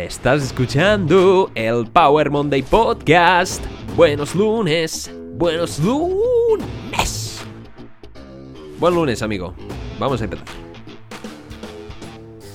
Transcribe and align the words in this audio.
Estás 0.00 0.42
escuchando 0.42 1.50
el 1.54 1.86
Power 1.86 2.30
Monday 2.30 2.62
Podcast. 2.62 3.62
Buenos 3.96 4.34
lunes, 4.34 5.12
buenos 5.34 5.78
lunes. 5.78 7.44
Buen 8.78 8.94
lunes, 8.94 9.20
amigo. 9.20 9.54
Vamos 9.98 10.22
a 10.22 10.24
empezar. 10.24 10.46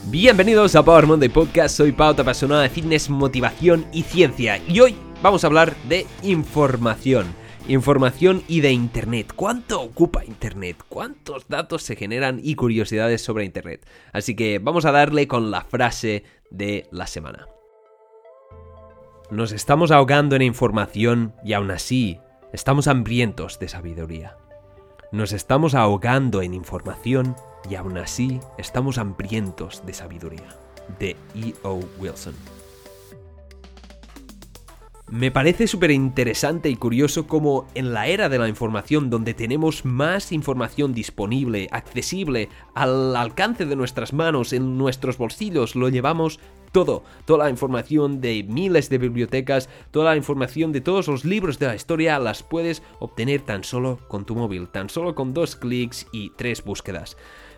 Bienvenidos 0.07 0.75
a 0.75 0.83
Power 0.83 1.05
Monday 1.05 1.29
Podcast. 1.29 1.77
Soy 1.77 1.91
Pau, 1.91 2.15
apasionada 2.17 2.63
de 2.63 2.69
fitness, 2.69 3.11
motivación 3.11 3.85
y 3.93 4.01
ciencia. 4.01 4.59
Y 4.67 4.79
hoy 4.79 4.95
vamos 5.21 5.43
a 5.43 5.47
hablar 5.47 5.75
de 5.87 6.07
información 6.23 7.27
información 7.67 8.43
y 8.47 8.61
de 8.61 8.71
Internet. 8.71 9.33
¿Cuánto 9.35 9.81
ocupa 9.81 10.23
Internet? 10.25 10.77
¿Cuántos 10.87 11.47
datos 11.47 11.83
se 11.83 11.95
generan 11.95 12.39
y 12.41 12.55
curiosidades 12.55 13.21
sobre 13.21 13.45
Internet? 13.45 13.85
Así 14.13 14.35
que 14.35 14.59
vamos 14.59 14.85
a 14.85 14.91
darle 14.91 15.27
con 15.27 15.51
la 15.51 15.61
frase 15.61 16.23
de 16.49 16.87
la 16.91 17.07
semana. 17.07 17.47
Nos 19.31 19.51
estamos 19.51 19.91
ahogando 19.91 20.35
en 20.35 20.41
información 20.41 21.33
y 21.43 21.53
aún 21.53 21.71
así 21.71 22.19
estamos 22.53 22.87
hambrientos 22.87 23.59
de 23.59 23.67
sabiduría. 23.67 24.37
Nos 25.11 25.31
estamos 25.31 25.75
ahogando 25.75 26.41
en 26.41 26.53
información 26.53 27.35
y 27.69 27.75
aún 27.75 27.97
así 27.97 28.39
estamos 28.57 28.97
hambrientos 28.97 29.85
de 29.85 29.93
sabiduría. 29.93 30.47
De 30.99 31.15
E.O. 31.33 31.79
Wilson. 31.99 32.35
Me 35.11 35.29
parece 35.29 35.67
súper 35.67 35.91
interesante 35.91 36.67
y 36.67 36.75
curioso 36.75 37.27
cómo 37.27 37.67
en 37.75 37.93
la 37.93 38.07
era 38.07 38.27
de 38.27 38.39
la 38.39 38.49
información 38.49 39.11
donde 39.11 39.35
tenemos 39.35 39.85
más 39.85 40.31
información 40.31 40.95
disponible, 40.95 41.67
accesible, 41.71 42.49
al 42.73 43.15
alcance 43.15 43.67
de 43.67 43.75
nuestras 43.75 44.13
manos, 44.13 44.51
en 44.51 44.79
nuestros 44.79 45.19
bolsillos, 45.19 45.75
lo 45.75 45.89
llevamos 45.89 46.39
todo, 46.71 47.03
toda 47.25 47.45
la 47.45 47.51
información 47.51 48.19
de 48.19 48.43
miles 48.49 48.89
de 48.89 48.97
bibliotecas, 48.97 49.69
toda 49.91 50.09
la 50.09 50.17
información 50.17 50.71
de 50.71 50.81
todos 50.81 51.07
los 51.07 51.23
libros 51.23 51.59
de 51.59 51.67
la 51.67 51.75
historia 51.75 52.17
las 52.17 52.41
puedes 52.41 52.81
obtener 52.99 53.41
tan 53.41 53.63
solo 53.63 53.99
con 54.07 54.25
tu 54.25 54.35
móvil, 54.35 54.67
tan 54.69 54.89
solo 54.89 55.13
con 55.13 55.35
dos 55.35 55.55
clics 55.55 56.07
y 56.11 56.31
tres 56.31 56.63
búsquedas. 56.63 57.15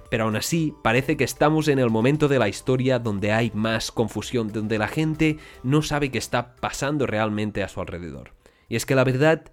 Pero 0.10 0.24
aún 0.24 0.36
así, 0.36 0.74
parece 0.84 1.18
que 1.18 1.24
estamos 1.24 1.68
en 1.68 1.80
el 1.80 1.90
momento 1.90 2.28
de 2.28 2.40
la 2.40 2.48
historia 2.48 3.00
donde 3.00 3.32
hay 3.32 3.52
más 3.54 3.92
confusión, 3.92 4.52
donde 4.52 4.78
la 4.78 4.88
gente 4.88 5.38
no 5.64 5.82
sabe 5.82 6.12
qué 6.12 6.18
está 6.18 6.56
pasando 6.56 7.06
realmente 7.06 7.64
a 7.64 7.68
su 7.68 7.82
alrededor. 7.82 8.34
Y 8.70 8.76
es 8.76 8.86
que 8.86 8.96
la 8.96 9.04
verdad, 9.04 9.52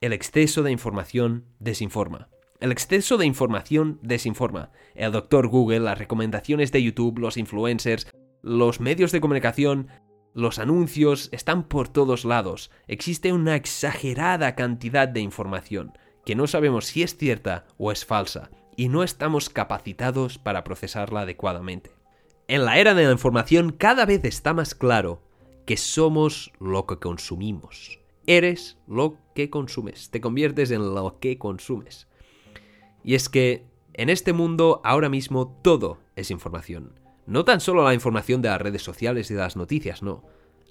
el 0.00 0.12
exceso 0.12 0.62
de 0.62 0.72
información 0.72 1.44
desinforma. 1.60 2.28
El 2.60 2.72
exceso 2.72 3.18
de 3.18 3.26
información 3.26 4.00
desinforma. 4.02 4.72
El 4.96 5.12
doctor 5.12 5.46
Google, 5.46 5.80
las 5.80 5.98
recomendaciones 5.98 6.72
de 6.72 6.82
YouTube, 6.82 7.18
los 7.18 7.36
influencers, 7.36 8.08
los 8.42 8.80
medios 8.80 9.12
de 9.12 9.20
comunicación, 9.20 9.88
los 10.34 10.58
anuncios 10.58 11.28
están 11.32 11.68
por 11.68 11.88
todos 11.88 12.24
lados. 12.24 12.70
Existe 12.88 13.32
una 13.32 13.54
exagerada 13.54 14.56
cantidad 14.56 15.06
de 15.06 15.20
información 15.20 15.92
que 16.24 16.34
no 16.34 16.46
sabemos 16.48 16.86
si 16.86 17.02
es 17.02 17.16
cierta 17.16 17.66
o 17.78 17.92
es 17.92 18.04
falsa 18.04 18.50
y 18.78 18.88
no 18.88 19.02
estamos 19.02 19.50
capacitados 19.50 20.38
para 20.38 20.62
procesarla 20.62 21.22
adecuadamente. 21.22 21.90
En 22.46 22.64
la 22.64 22.78
era 22.78 22.94
de 22.94 23.06
la 23.06 23.10
información 23.10 23.72
cada 23.72 24.06
vez 24.06 24.24
está 24.24 24.54
más 24.54 24.76
claro 24.76 25.20
que 25.66 25.76
somos 25.76 26.52
lo 26.60 26.86
que 26.86 26.96
consumimos. 26.98 27.98
Eres 28.24 28.78
lo 28.86 29.16
que 29.34 29.50
consumes, 29.50 30.10
te 30.10 30.20
conviertes 30.20 30.70
en 30.70 30.94
lo 30.94 31.18
que 31.18 31.38
consumes. 31.38 32.06
Y 33.02 33.16
es 33.16 33.28
que 33.28 33.66
en 33.94 34.10
este 34.10 34.32
mundo 34.32 34.80
ahora 34.84 35.08
mismo 35.08 35.58
todo 35.60 35.98
es 36.14 36.30
información. 36.30 37.00
No 37.26 37.44
tan 37.44 37.58
solo 37.60 37.82
la 37.82 37.94
información 37.94 38.42
de 38.42 38.50
las 38.50 38.62
redes 38.62 38.82
sociales 38.82 39.28
y 39.32 39.34
de 39.34 39.40
las 39.40 39.56
noticias, 39.56 40.04
no. 40.04 40.22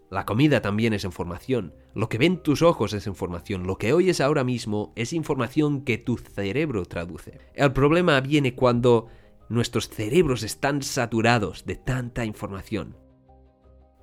La 0.09 0.25
comida 0.25 0.61
también 0.61 0.93
es 0.93 1.03
información. 1.03 1.73
Lo 1.93 2.07
que 2.07 2.17
ven 2.17 2.41
tus 2.41 2.61
ojos 2.61 2.93
es 2.93 3.07
información. 3.07 3.67
Lo 3.67 3.77
que 3.77 3.91
oyes 3.91 4.21
ahora 4.21 4.45
mismo 4.45 4.93
es 4.95 5.11
información 5.11 5.81
que 5.81 5.97
tu 5.97 6.17
cerebro 6.17 6.85
traduce. 6.85 7.39
El 7.53 7.73
problema 7.73 8.21
viene 8.21 8.55
cuando 8.55 9.07
nuestros 9.49 9.89
cerebros 9.89 10.43
están 10.43 10.81
saturados 10.81 11.65
de 11.65 11.75
tanta 11.75 12.23
información. 12.23 12.95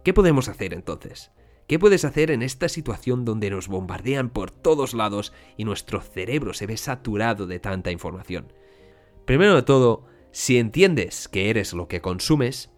¿Qué 0.05 0.13
podemos 0.13 0.49
hacer 0.49 0.75
entonces? 0.75 1.33
¿Qué 1.67 1.79
puedes 1.79 2.05
hacer 2.05 2.31
en 2.31 2.43
esta 2.43 2.69
situación 2.69 3.25
donde 3.25 3.49
nos 3.49 3.69
bombardean 3.69 4.29
por 4.29 4.51
todos 4.51 4.93
lados 4.93 5.33
y 5.57 5.65
nuestro 5.65 6.03
cerebro 6.03 6.53
se 6.53 6.67
ve 6.67 6.77
saturado 6.77 7.47
de 7.47 7.59
tanta 7.59 7.91
información? 7.91 8.53
Primero 9.25 9.55
de 9.55 9.63
todo, 9.63 10.05
si 10.31 10.59
entiendes 10.59 11.29
que 11.29 11.49
eres 11.49 11.73
lo 11.73 11.89
que 11.89 12.03
consumes, 12.03 12.71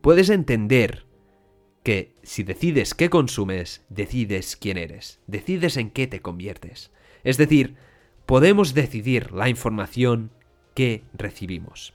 puedes 0.00 0.30
entender 0.30 1.04
que 1.82 2.14
si 2.22 2.42
decides 2.44 2.94
qué 2.94 3.10
consumes, 3.10 3.84
decides 3.88 4.56
quién 4.56 4.78
eres, 4.78 5.20
decides 5.26 5.76
en 5.76 5.90
qué 5.90 6.06
te 6.06 6.20
conviertes. 6.20 6.90
Es 7.24 7.36
decir, 7.38 7.76
podemos 8.26 8.74
decidir 8.74 9.32
la 9.32 9.48
información 9.48 10.30
que 10.74 11.04
recibimos. 11.12 11.94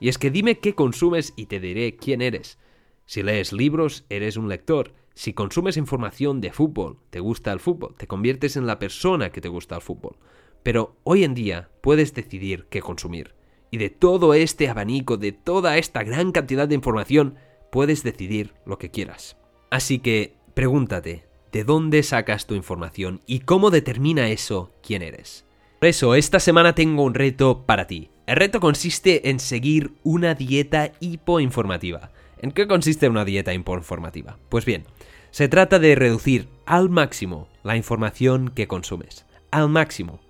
Y 0.00 0.08
es 0.08 0.18
que 0.18 0.30
dime 0.30 0.58
qué 0.58 0.74
consumes 0.74 1.32
y 1.36 1.46
te 1.46 1.60
diré 1.60 1.96
quién 1.96 2.22
eres. 2.22 2.58
Si 3.06 3.22
lees 3.22 3.52
libros, 3.52 4.04
eres 4.08 4.36
un 4.36 4.48
lector. 4.48 4.94
Si 5.14 5.32
consumes 5.32 5.76
información 5.76 6.40
de 6.40 6.52
fútbol, 6.52 6.98
te 7.10 7.20
gusta 7.20 7.52
el 7.52 7.58
fútbol, 7.58 7.96
te 7.96 8.06
conviertes 8.06 8.56
en 8.56 8.66
la 8.66 8.78
persona 8.78 9.30
que 9.30 9.40
te 9.40 9.48
gusta 9.48 9.76
el 9.76 9.82
fútbol. 9.82 10.16
Pero 10.62 10.96
hoy 11.04 11.24
en 11.24 11.34
día 11.34 11.70
puedes 11.80 12.14
decidir 12.14 12.66
qué 12.70 12.80
consumir. 12.80 13.34
Y 13.70 13.78
de 13.78 13.90
todo 13.90 14.34
este 14.34 14.68
abanico, 14.68 15.16
de 15.16 15.32
toda 15.32 15.78
esta 15.78 16.02
gran 16.04 16.32
cantidad 16.32 16.68
de 16.68 16.74
información, 16.74 17.36
puedes 17.70 18.02
decidir 18.02 18.54
lo 18.64 18.78
que 18.78 18.90
quieras. 18.90 19.36
Así 19.70 19.98
que 19.98 20.34
pregúntate, 20.54 21.24
¿de 21.52 21.64
dónde 21.64 22.02
sacas 22.02 22.46
tu 22.46 22.54
información 22.54 23.20
y 23.26 23.40
cómo 23.40 23.70
determina 23.70 24.28
eso 24.28 24.72
quién 24.82 25.02
eres? 25.02 25.44
Por 25.78 25.88
eso, 25.88 26.14
esta 26.14 26.40
semana 26.40 26.74
tengo 26.74 27.04
un 27.04 27.14
reto 27.14 27.64
para 27.64 27.86
ti. 27.86 28.10
El 28.26 28.36
reto 28.36 28.58
consiste 28.58 29.30
en 29.30 29.38
seguir 29.38 29.92
una 30.02 30.34
dieta 30.34 30.90
hipoinformativa. 30.98 32.10
¿En 32.42 32.50
qué 32.50 32.66
consiste 32.66 33.08
una 33.08 33.24
dieta 33.24 33.54
hipoinformativa? 33.54 34.38
Pues 34.48 34.64
bien, 34.64 34.84
se 35.30 35.48
trata 35.48 35.78
de 35.78 35.94
reducir 35.94 36.48
al 36.66 36.90
máximo 36.90 37.48
la 37.62 37.76
información 37.76 38.50
que 38.50 38.66
consumes. 38.66 39.24
Al 39.50 39.68
máximo. 39.68 40.20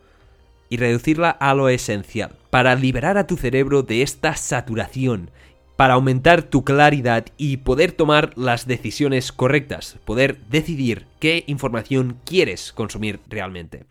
Y 0.69 0.77
reducirla 0.77 1.31
a 1.31 1.55
lo 1.55 1.71
esencial. 1.71 2.37
Para 2.51 2.75
liberar 2.75 3.17
a 3.17 3.27
tu 3.27 3.37
cerebro 3.37 3.83
de 3.83 4.03
esta 4.03 4.37
saturación 4.37 5.31
para 5.79 5.95
aumentar 5.95 6.43
tu 6.43 6.65
claridad 6.65 7.27
y 7.37 7.59
poder 7.59 7.93
tomar 7.93 8.37
las 8.37 8.67
decisiones 8.67 9.31
correctas, 9.31 9.97
poder 10.05 10.41
decidir 10.51 11.07
qué 11.21 11.45
información 11.47 12.19
quieres 12.25 12.73
consumir 12.73 13.21
realmente. 13.29 13.85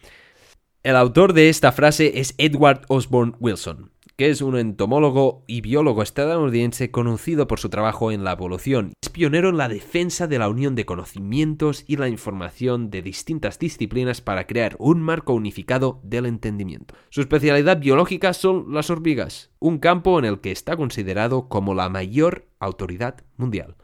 El 0.84 0.98
autor 0.98 1.32
de 1.32 1.48
esta 1.48 1.72
frase 1.72 2.20
es 2.20 2.36
Edward 2.38 2.82
Osborne 2.90 3.36
Wilson 3.40 3.90
que 4.18 4.32
es 4.32 4.42
un 4.42 4.58
entomólogo 4.58 5.44
y 5.46 5.62
biólogo 5.62 6.02
estadounidense 6.02 6.90
conocido 6.90 7.48
por 7.48 7.60
su 7.60 7.70
trabajo 7.70 8.12
en 8.12 8.24
la 8.24 8.32
evolución. 8.32 8.94
Es 9.00 9.10
pionero 9.10 9.50
en 9.50 9.58
la 9.58 9.70
defensa 9.70 10.26
de 10.26 10.40
la 10.40 10.50
unión 10.50 10.74
de 10.74 10.88
conocimientos 10.88 11.84
y 11.86 11.98
la 11.98 12.10
información 12.10 12.90
de 12.90 13.04
distintas 13.04 13.60
disciplinas 13.60 14.22
para 14.22 14.48
crear 14.48 14.76
un 14.80 15.04
marco 15.04 15.34
unificado 15.34 16.02
del 16.04 16.26
entendimiento. 16.26 16.96
Su 17.10 17.22
especialidad 17.22 17.80
biológica 17.80 18.34
son 18.34 18.74
las 18.74 18.90
hormigas, 18.90 19.52
un 19.60 19.78
campo 19.78 20.18
en 20.18 20.26
el 20.26 20.42
que 20.42 20.52
está 20.52 20.76
considerado 20.76 21.48
como 21.48 21.76
la 21.76 21.88
mayor 21.88 22.48
autoridad 22.60 23.24
mundial. 23.38 23.76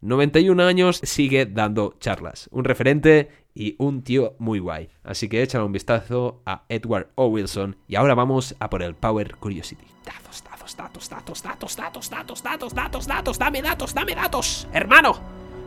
91 0.00 0.62
años, 0.62 1.00
sigue 1.02 1.46
dando 1.46 1.96
charlas. 1.98 2.48
Un 2.52 2.64
referente 2.64 3.30
y 3.54 3.74
un 3.78 4.02
tío 4.02 4.36
muy 4.38 4.60
guay. 4.60 4.90
Así 5.02 5.28
que 5.28 5.42
échale 5.42 5.64
un 5.64 5.72
vistazo 5.72 6.40
a 6.46 6.64
Edward 6.68 7.08
O. 7.16 7.26
Wilson 7.26 7.76
y 7.88 7.96
ahora 7.96 8.14
vamos 8.14 8.54
a 8.60 8.70
por 8.70 8.82
el 8.82 8.94
Power 8.94 9.34
Curiosity. 9.36 9.86
Datos, 10.04 10.44
datos, 10.44 10.76
datos, 10.76 11.08
datos, 11.42 11.42
datos, 11.42 11.76
datos, 11.76 12.10
datos, 12.10 12.42
datos, 12.42 12.74
datos, 12.74 13.06
datos, 13.08 13.38
dame 13.38 13.60
datos, 13.60 13.94
dame 13.94 14.14
datos. 14.14 14.68
Hermano, 14.72 15.18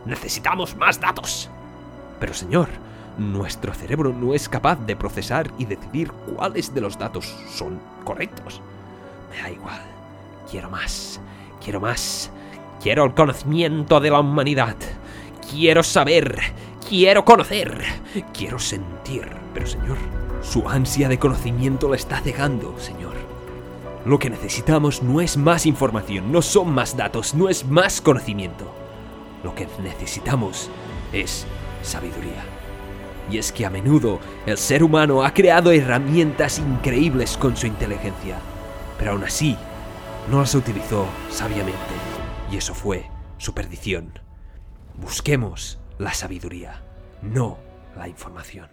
necesitamos 0.06 0.78
más 0.78 1.02
datos. 1.02 1.50
Pero 2.22 2.34
señor, 2.34 2.70
nuestro 3.18 3.74
cerebro 3.74 4.14
no 4.14 4.34
es 4.34 4.48
capaz 4.48 4.78
de 4.86 4.96
procesar 4.96 5.52
y 5.58 5.66
decidir 5.66 6.12
cuáles 6.12 6.74
de 6.74 6.80
los 6.80 6.98
datos 6.98 7.26
son 7.50 7.82
correctos. 8.06 8.62
Me 9.30 9.42
da 9.42 9.52
igual. 9.52 9.82
Quiero 10.50 10.70
más. 10.70 11.20
Quiero 11.62 11.82
más. 11.82 12.32
Quiero 12.82 13.06
el 13.06 13.14
conocimiento 13.14 14.00
de 14.00 14.10
la 14.10 14.20
humanidad. 14.20 14.76
Quiero 15.52 15.84
saber. 15.84 16.40
Quiero 16.90 17.24
conocer. 17.24 17.80
Quiero 18.34 18.58
sentir. 18.58 19.30
Pero 19.54 19.68
señor, 19.68 19.98
su 20.42 20.68
ansia 20.68 21.08
de 21.08 21.20
conocimiento 21.20 21.90
la 21.90 21.96
está 21.96 22.20
cegando, 22.22 22.74
señor. 22.80 23.14
Lo 24.04 24.18
que 24.18 24.32
necesitamos 24.32 25.04
no 25.04 25.22
es 25.22 25.38
más 25.38 25.68
información, 25.68 26.32
no 26.32 26.42
son 26.42 26.74
más 26.74 26.98
datos, 26.98 27.36
no 27.36 27.50
es 27.50 27.68
más 27.68 28.02
conocimiento. 28.02 28.74
Lo 29.44 29.54
que 29.54 29.68
necesitamos 29.84 30.72
es 31.14 31.46
sabiduría. 31.84 32.44
Y 33.30 33.38
es 33.38 33.52
que 33.52 33.68
a 33.68 33.70
menudo 33.70 34.20
el 34.48 34.58
ser 34.58 34.84
humano 34.84 35.24
ha 35.24 35.36
creado 35.36 35.72
herramientas 35.72 36.58
increíbles 36.58 37.38
con 37.38 37.56
su 37.56 37.68
inteligencia, 37.68 38.38
pero 38.98 39.12
aún 39.12 39.24
así 39.24 39.56
no 40.32 40.40
las 40.40 40.56
utilizó 40.56 41.06
sabiamente. 41.30 42.11
Y 42.52 42.58
eso 42.58 42.76
fue 42.76 43.10
su 43.38 43.54
perdición. 43.54 44.20
Busquemos 44.96 45.80
la 45.98 46.14
sabiduría, 46.14 46.84
no 47.22 47.58
la 47.96 48.10
información. 48.10 48.70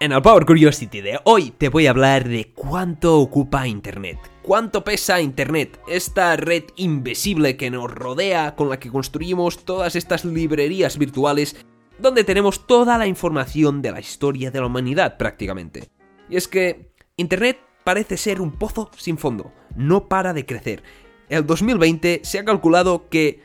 En 0.00 0.12
el 0.12 0.22
Power 0.22 0.46
Curiosity 0.46 1.00
de 1.00 1.20
hoy 1.24 1.50
te 1.50 1.68
voy 1.68 1.86
a 1.86 1.90
hablar 1.90 2.28
de 2.28 2.52
cuánto 2.54 3.18
ocupa 3.18 3.66
Internet. 3.66 4.18
¿Cuánto 4.42 4.84
pesa 4.84 5.20
Internet? 5.20 5.80
Esta 5.88 6.36
red 6.36 6.64
invisible 6.76 7.56
que 7.56 7.70
nos 7.70 7.90
rodea, 7.90 8.54
con 8.56 8.70
la 8.70 8.78
que 8.78 8.90
construimos 8.90 9.64
todas 9.64 9.96
estas 9.96 10.24
librerías 10.24 10.98
virtuales, 10.98 11.56
donde 11.98 12.24
tenemos 12.24 12.66
toda 12.66 12.98
la 12.98 13.06
información 13.06 13.82
de 13.82 13.92
la 13.92 14.00
historia 14.00 14.50
de 14.50 14.60
la 14.60 14.66
humanidad 14.66 15.16
prácticamente. 15.16 15.88
Y 16.28 16.36
es 16.36 16.48
que 16.48 16.92
Internet 17.16 17.58
parece 17.84 18.16
ser 18.16 18.40
un 18.40 18.52
pozo 18.52 18.90
sin 18.96 19.18
fondo, 19.18 19.52
no 19.74 20.08
para 20.08 20.32
de 20.32 20.44
crecer. 20.44 20.82
El 21.28 21.46
2020 21.46 22.20
se 22.24 22.38
ha 22.38 22.44
calculado 22.44 23.08
que 23.08 23.40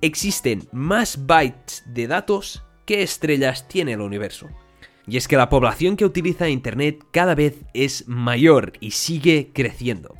existen 0.00 0.68
más 0.72 1.26
bytes 1.26 1.84
de 1.86 2.06
datos 2.06 2.64
que 2.86 3.02
estrellas 3.02 3.68
tiene 3.68 3.92
el 3.92 4.00
universo. 4.00 4.48
Y 5.06 5.16
es 5.16 5.26
que 5.26 5.36
la 5.36 5.48
población 5.48 5.96
que 5.96 6.04
utiliza 6.04 6.48
Internet 6.48 7.04
cada 7.10 7.34
vez 7.34 7.64
es 7.74 8.06
mayor 8.06 8.74
y 8.80 8.92
sigue 8.92 9.50
creciendo. 9.52 10.14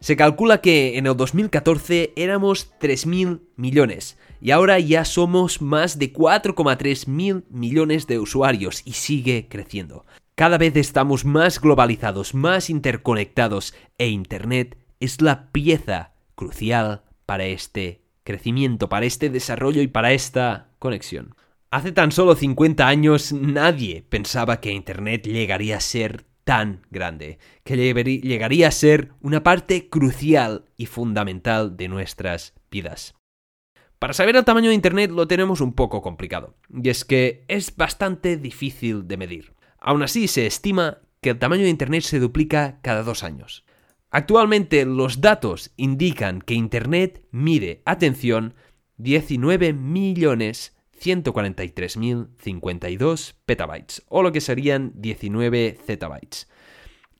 Se 0.00 0.16
calcula 0.16 0.60
que 0.60 0.96
en 0.96 1.06
el 1.06 1.16
2014 1.16 2.12
éramos 2.16 2.72
3.000 2.80 3.40
millones 3.56 4.16
y 4.40 4.52
ahora 4.52 4.78
ya 4.78 5.04
somos 5.04 5.60
más 5.60 5.98
de 5.98 6.12
4,3 6.12 7.08
mil 7.08 7.44
millones 7.50 8.06
de 8.06 8.18
usuarios 8.18 8.82
y 8.84 8.92
sigue 8.92 9.48
creciendo. 9.48 10.06
Cada 10.34 10.58
vez 10.58 10.76
estamos 10.76 11.24
más 11.24 11.60
globalizados, 11.60 12.34
más 12.34 12.70
interconectados 12.70 13.74
e 13.98 14.08
Internet 14.08 14.78
es 15.00 15.20
la 15.20 15.50
pieza 15.50 16.12
crucial 16.34 17.02
para 17.26 17.46
este 17.46 18.02
crecimiento, 18.22 18.88
para 18.88 19.06
este 19.06 19.30
desarrollo 19.30 19.82
y 19.82 19.88
para 19.88 20.12
esta 20.12 20.68
conexión. 20.78 21.34
Hace 21.70 21.92
tan 21.92 22.12
solo 22.12 22.34
50 22.34 22.86
años 22.86 23.32
nadie 23.32 24.04
pensaba 24.08 24.60
que 24.60 24.72
Internet 24.72 25.26
llegaría 25.26 25.76
a 25.76 25.80
ser 25.80 26.24
tan 26.48 26.80
grande, 26.90 27.38
que 27.62 27.76
llegaría 27.76 28.68
a 28.68 28.70
ser 28.70 29.12
una 29.20 29.42
parte 29.42 29.90
crucial 29.90 30.64
y 30.78 30.86
fundamental 30.86 31.76
de 31.76 31.88
nuestras 31.88 32.54
vidas. 32.70 33.14
Para 33.98 34.14
saber 34.14 34.34
el 34.34 34.46
tamaño 34.46 34.70
de 34.70 34.74
Internet 34.74 35.10
lo 35.10 35.28
tenemos 35.28 35.60
un 35.60 35.74
poco 35.74 36.00
complicado, 36.00 36.56
y 36.70 36.88
es 36.88 37.04
que 37.04 37.44
es 37.48 37.76
bastante 37.76 38.38
difícil 38.38 39.06
de 39.06 39.18
medir. 39.18 39.52
Aún 39.78 40.02
así, 40.02 40.26
se 40.26 40.46
estima 40.46 41.02
que 41.20 41.28
el 41.28 41.38
tamaño 41.38 41.64
de 41.64 41.68
Internet 41.68 42.02
se 42.02 42.18
duplica 42.18 42.78
cada 42.80 43.02
dos 43.02 43.24
años. 43.24 43.66
Actualmente 44.08 44.86
los 44.86 45.20
datos 45.20 45.72
indican 45.76 46.40
que 46.40 46.54
Internet 46.54 47.26
mide, 47.30 47.82
atención, 47.84 48.54
19 48.96 49.74
millones 49.74 50.77
143.052 51.00 53.34
petabytes, 53.46 54.02
o 54.08 54.22
lo 54.22 54.32
que 54.32 54.40
serían 54.40 54.92
19 54.96 55.78
zettabytes. 55.84 56.48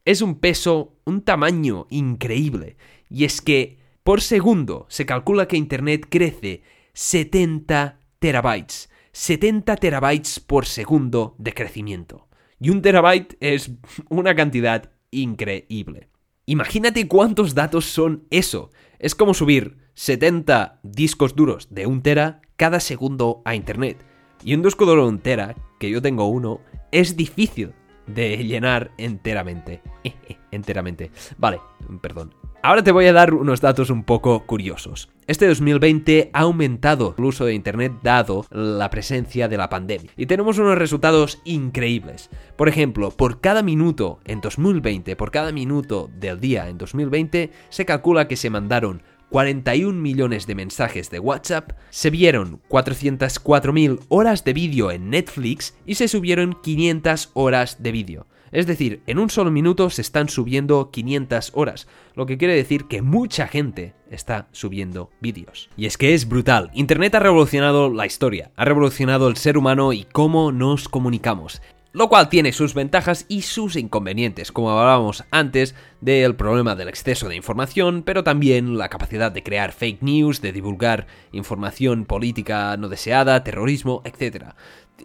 Es 0.05 0.21
un 0.23 0.41
peso, 0.41 0.97
un 1.05 1.23
tamaño 1.23 1.87
increíble, 1.91 2.77
y 3.09 3.25
es 3.25 3.41
que 3.41 3.79
por 4.03 4.21
segundo 4.23 4.87
se 4.89 5.07
calcula 5.07 5.47
que 5.49 5.57
Internet 5.57 6.07
crece 6.09 6.63
70 6.95 8.01
terabytes, 8.19 8.91
70 9.13 9.77
terabytes 9.77 10.41
por 10.41 10.67
segundo 10.67 11.37
de 11.39 11.55
crecimiento. 11.55 12.27
Y 12.61 12.71
un 12.71 12.83
terabyte 12.83 13.37
es 13.41 13.71
una 14.09 14.35
cantidad 14.35 14.91
increíble. 15.11 16.09
Imagínate 16.47 17.07
cuántos 17.07 17.55
datos 17.55 17.85
son 17.85 18.27
eso. 18.31 18.71
Es 18.99 19.15
como 19.15 19.35
subir 19.35 19.79
70 19.95 20.81
discos 20.83 21.37
duros 21.37 21.69
de 21.71 21.87
un 21.87 22.03
tera 22.03 22.41
cada 22.59 22.81
segundo 22.81 23.41
a 23.47 23.55
internet. 23.55 24.05
Y 24.45 24.55
un 24.55 24.63
disco 24.63 24.85
duro 24.85 25.05
de 25.05 25.09
un 25.09 25.21
tera, 25.21 25.55
que 25.79 25.89
yo 25.89 26.03
tengo 26.03 26.27
uno, 26.27 26.61
es 26.93 27.17
difícil 27.17 27.73
de 28.07 28.37
llenar 28.45 28.91
enteramente. 28.99 29.81
enteramente. 30.51 31.11
Vale, 31.39 31.61
perdón. 32.03 32.35
Ahora 32.61 32.83
te 32.83 32.91
voy 32.91 33.07
a 33.07 33.13
dar 33.13 33.35
unos 33.35 33.61
datos 33.61 33.89
un 33.89 34.03
poco 34.03 34.45
curiosos. 34.45 35.09
Este 35.29 35.47
2020 35.47 36.31
ha 36.33 36.41
aumentado 36.41 37.15
el 37.17 37.25
uso 37.25 37.45
de 37.45 37.55
Internet 37.55 37.93
dado 38.03 38.45
la 38.51 38.91
presencia 38.91 39.47
de 39.47 39.57
la 39.57 39.69
pandemia. 39.69 40.11
Y 40.17 40.27
tenemos 40.27 40.59
unos 40.59 40.77
resultados 40.77 41.41
increíbles. 41.45 42.31
Por 42.57 42.69
ejemplo, 42.69 43.13
por 43.13 43.41
cada 43.41 43.63
minuto 43.63 44.19
en 44.25 44.41
2020, 44.41 45.15
por 45.15 45.31
cada 45.31 45.53
minuto 45.53 46.11
del 46.13 46.41
día 46.41 46.69
en 46.69 46.79
2020, 46.79 47.53
se 47.69 47.85
calcula 47.85 48.27
que 48.27 48.37
se 48.37 48.51
mandaron 48.51 49.03
41 49.31 50.01
millones 50.01 50.47
de 50.47 50.55
mensajes 50.55 51.11
de 51.11 51.19
WhatsApp, 51.19 51.73
se 51.91 52.11
vieron 52.11 52.61
404.000 52.69 54.01
horas 54.09 54.45
de 54.45 54.53
vídeo 54.53 54.91
en 54.91 55.11
Netflix 55.11 55.77
y 55.87 55.97
se 55.97 56.09
subieron 56.09 56.59
500 56.63 57.31
horas 57.35 57.83
de 57.83 57.93
vídeo. 57.93 58.27
Es 58.51 58.67
decir, 58.67 59.03
en 59.07 59.19
un 59.19 59.29
solo 59.29 59.51
minuto 59.51 59.91
se 59.91 60.01
están 60.01 60.29
subiendo 60.29 60.91
500 60.91 61.53
horas, 61.55 61.87
lo 62.15 62.27
que 62.27 62.39
quiere 62.39 62.55
decir 62.55 62.85
que 62.85 63.03
mucha 63.03 63.47
gente 63.47 63.95
está 64.11 64.49
subiendo 64.53 65.11
vídeos. 65.21 65.69
Y 65.77 65.87
es 65.87 65.99
que 65.99 66.15
es 66.15 66.29
brutal, 66.29 66.71
Internet 66.73 67.15
ha 67.15 67.21
revolucionado 67.21 67.93
la 67.93 68.07
historia, 68.07 68.51
ha 68.57 68.65
revolucionado 68.65 69.29
el 69.29 69.37
ser 69.37 69.59
humano 69.59 69.93
y 69.93 70.05
cómo 70.05 70.51
nos 70.51 70.89
comunicamos 70.89 71.61
lo 71.93 72.09
cual 72.09 72.29
tiene 72.29 72.53
sus 72.53 72.75
ventajas 72.75 73.25
y 73.29 73.43
sus 73.43 73.77
inconvenientes, 73.77 74.53
como 74.53 74.71
hablábamos 74.71 75.25
antes 75.31 75.75
del 76.01 76.37
problema 76.37 76.75
del 76.75 76.89
exceso 76.89 77.29
de 77.29 77.37
información, 77.37 78.03
pero 78.03 78.23
también 78.23 78.77
la 78.77 78.89
capacidad 78.89 79.33
de 79.33 79.43
crear 79.43 79.73
fake 79.73 80.03
news, 80.03 80.43
de 80.43 80.53
divulgar 80.53 81.07
información 81.33 82.05
política 82.05 82.77
no 82.77 82.89
deseada, 82.89 83.43
terrorismo, 83.43 84.03
etc. 84.05 84.49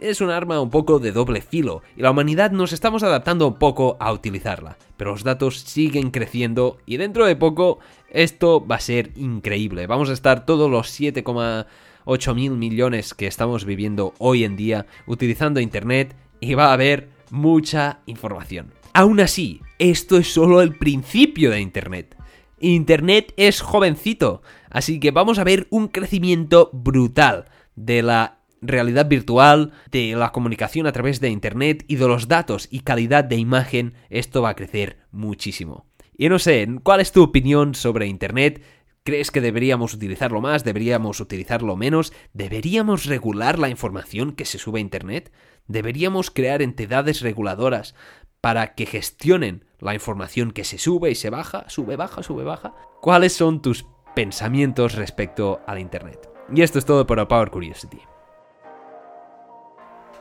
Es 0.01 0.19
un 0.21 0.30
arma 0.30 0.59
un 0.59 0.69
poco 0.69 1.00
de 1.00 1.13
doble 1.13 1.41
filo 1.41 1.83
y 1.95 2.01
la 2.01 2.12
humanidad 2.12 2.51
nos 2.51 2.74
estamos 2.74 3.03
adaptando 3.03 3.47
un 3.47 3.56
poco 3.56 3.95
a 4.00 4.12
utilizarla, 4.12 4.77
pero 4.97 5.12
los 5.12 5.24
datos 5.24 5.59
siguen 5.59 6.12
creciendo 6.12 6.77
y 6.86 6.97
dentro 6.97 7.25
de 7.25 7.36
poco 7.36 7.79
esto 8.09 8.65
va 8.65 8.75
a 8.75 8.81
ser 8.81 9.12
increíble. 9.15 9.88
Vamos 9.88 10.09
a 10.09 10.13
estar 10.13 10.45
todos 10.45 10.69
los 10.69 11.00
7,8 11.00 12.36
mil 12.36 12.51
millones 12.51 13.13
que 13.13 13.27
estamos 13.27 13.63
viviendo 13.63 14.13
hoy 14.18 14.44
en 14.44 14.57
día 14.57 14.86
utilizando 15.07 15.62
Internet 15.62 16.15
y 16.43 16.53
va 16.55 16.67
a 16.67 16.73
haber 16.73 17.09
mucha 17.29 17.99
información. 18.05 18.73
Aún 18.93 19.19
así, 19.19 19.61
esto 19.79 20.17
es 20.17 20.31
solo 20.31 20.62
el 20.62 20.77
principio 20.77 21.50
de 21.50 21.62
Internet. 21.62 22.15
Internet 22.59 23.33
es 23.38 23.62
jovencito, 23.62 24.41
así 24.69 25.00
que 25.00 25.12
vamos 25.12 25.39
a 25.39 25.43
ver 25.43 25.67
un 25.69 25.88
crecimiento 25.88 26.69
brutal 26.71 27.45
de 27.75 28.03
la 28.03 28.39
realidad 28.62 29.07
virtual, 29.07 29.71
de 29.91 30.15
la 30.15 30.31
comunicación 30.31 30.88
a 30.88 30.91
través 30.91 31.19
de 31.19 31.29
Internet 31.29 31.83
y 31.88 31.95
de 31.95 32.07
los 32.07 32.27
datos 32.27 32.67
y 32.71 32.81
calidad 32.81 33.23
de 33.23 33.35
imagen, 33.35 33.95
esto 34.09 34.41
va 34.41 34.50
a 34.50 34.55
crecer 34.55 34.97
muchísimo. 35.12 35.85
Y 36.17 36.29
no 36.29 36.39
sé, 36.39 36.67
¿cuál 36.83 37.01
es 37.01 37.12
tu 37.12 37.23
opinión 37.23 37.75
sobre 37.75 38.07
Internet? 38.07 38.63
¿Crees 39.05 39.31
que 39.31 39.41
deberíamos 39.41 39.93
utilizarlo 39.93 40.39
más? 40.39 40.63
¿Deberíamos 40.63 41.19
utilizarlo 41.19 41.75
menos? 41.75 42.13
¿Deberíamos 42.31 43.05
regular 43.05 43.60
la 43.60 43.67
información 43.67 44.31
que 44.31 44.45
se 44.45 44.57
sube 44.57 44.79
a 44.79 44.81
Internet? 44.81 45.33
¿Deberíamos 45.67 46.31
crear 46.31 46.62
entidades 46.62 47.19
reguladoras 47.19 47.95
para 48.39 48.75
que 48.75 48.86
gestionen 48.86 49.65
la 49.79 49.93
información 49.93 50.51
que 50.51 50.63
se 50.63 50.77
sube 50.77 51.12
y 51.12 51.15
se 51.15 51.29
baja? 51.29 51.65
¿Sube, 51.67 51.98
baja, 51.98 52.24
sube, 52.24 52.45
baja? 52.45 52.75
¿Cuáles 53.01 53.33
son 53.33 53.62
tus 53.62 53.86
pensamientos 54.15 54.95
respecto 54.95 55.60
al 55.67 55.79
Internet? 55.79 56.29
Y 56.55 56.62
esto 56.62 56.79
es 56.79 56.86
todo 56.86 57.05
por 57.05 57.27
Power 57.27 57.51
Curiosity. 57.51 58.00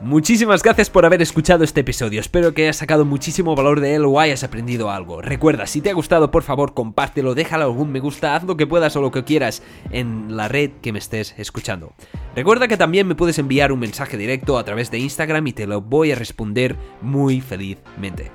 Muchísimas 0.01 0.63
gracias 0.63 0.91
por 0.91 1.07
haber 1.07 1.23
escuchado 1.23 1.63
este 1.63 1.81
episodio, 1.81 2.21
espero 2.21 2.55
que 2.55 2.63
hayas 2.63 2.77
sacado 2.77 3.05
muchísimo 3.05 3.55
valor 3.55 3.81
de 3.81 3.95
él 3.95 4.05
o 4.05 4.19
hayas 4.19 4.43
aprendido 4.43 4.91
algo. 4.91 5.23
Recuerda, 5.23 5.67
si 5.67 5.81
te 5.81 5.91
ha 5.91 5.95
gustado, 5.95 6.33
por 6.33 6.43
favor, 6.43 6.75
compártelo, 6.75 7.37
déjalo 7.37 7.65
algún 7.65 7.93
me 7.93 8.01
gusta, 8.01 8.35
haz 8.35 8.43
lo 8.43 8.57
que 8.57 8.67
puedas 8.67 8.97
o 8.97 9.01
lo 9.01 9.13
que 9.13 9.23
quieras 9.23 9.63
en 9.91 10.37
la 10.37 10.49
red 10.49 10.71
que 10.83 10.93
me 10.93 10.99
estés 10.99 11.35
escuchando. 11.39 11.93
Recuerda 12.35 12.67
que 12.67 12.77
también 12.77 13.07
me 13.07 13.15
puedes 13.15 13.39
enviar 13.39 13.71
un 13.71 13.79
mensaje 13.79 14.17
directo 14.17 14.59
a 14.59 14.65
través 14.65 14.91
de 14.91 14.99
Instagram 14.99 15.47
y 15.47 15.53
te 15.53 15.67
lo 15.69 15.81
voy 15.81 16.11
a 16.11 16.17
responder 16.17 16.77
muy 17.01 17.41
felizmente. 17.41 18.33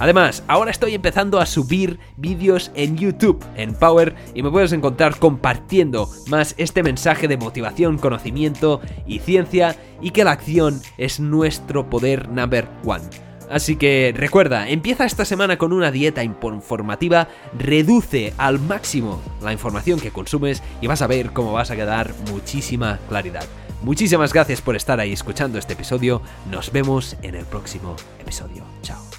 Además, 0.00 0.42
ahora 0.48 0.70
estoy 0.70 0.94
empezando 0.94 1.38
a 1.38 1.46
subir 1.46 1.98
vídeos 2.16 2.70
en 2.74 2.96
YouTube, 2.96 3.44
en 3.54 3.74
Power, 3.74 4.16
y 4.34 4.42
me 4.42 4.50
puedes 4.50 4.72
encontrar 4.72 5.18
compartiendo 5.18 6.08
más 6.28 6.54
este 6.56 6.82
mensaje 6.82 7.28
de 7.28 7.36
motivación, 7.36 7.98
conocimiento 7.98 8.80
y 9.06 9.18
ciencia, 9.18 9.76
y 10.00 10.12
que 10.12 10.24
la 10.24 10.30
acción 10.30 10.80
es 10.96 11.20
nuestro 11.20 11.90
poder 11.90 12.30
number 12.30 12.66
one. 12.82 13.04
Así 13.50 13.76
que 13.76 14.14
recuerda, 14.16 14.70
empieza 14.70 15.04
esta 15.04 15.26
semana 15.26 15.58
con 15.58 15.74
una 15.74 15.90
dieta 15.90 16.24
informativa, 16.24 17.28
reduce 17.58 18.32
al 18.38 18.58
máximo 18.58 19.20
la 19.42 19.52
información 19.52 20.00
que 20.00 20.12
consumes 20.12 20.62
y 20.80 20.86
vas 20.86 21.02
a 21.02 21.08
ver 21.08 21.32
cómo 21.32 21.52
vas 21.52 21.70
a 21.70 21.76
quedar 21.76 22.14
muchísima 22.30 22.98
claridad. 23.08 23.44
Muchísimas 23.82 24.32
gracias 24.32 24.62
por 24.62 24.76
estar 24.76 24.98
ahí 24.98 25.12
escuchando 25.12 25.58
este 25.58 25.74
episodio, 25.74 26.22
nos 26.50 26.72
vemos 26.72 27.16
en 27.22 27.34
el 27.34 27.44
próximo 27.44 27.96
episodio. 28.18 28.62
Chao. 28.82 29.09